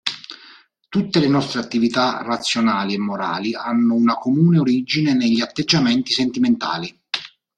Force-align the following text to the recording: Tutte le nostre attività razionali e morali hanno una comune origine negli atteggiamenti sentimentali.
Tutte 0.89 1.19
le 1.19 1.27
nostre 1.27 1.59
attività 1.59 2.23
razionali 2.23 2.95
e 2.95 2.97
morali 2.97 3.53
hanno 3.53 3.93
una 3.93 4.15
comune 4.15 4.57
origine 4.57 5.13
negli 5.13 5.41
atteggiamenti 5.41 6.11
sentimentali. 6.11 7.01